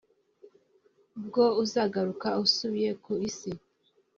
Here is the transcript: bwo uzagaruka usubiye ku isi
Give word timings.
bwo 1.25 1.45
uzagaruka 1.63 2.27
usubiye 2.43 2.91
ku 3.03 3.11
isi 3.27 3.51